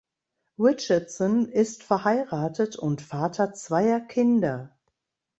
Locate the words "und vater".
2.75-3.53